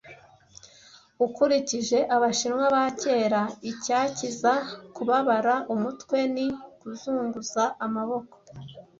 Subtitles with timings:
[1.25, 4.53] Ukurikije Abashinwa ba kera icyakiza
[4.95, 6.47] kubabara umutwe ni
[6.79, 8.35] Kuzunguza amaboko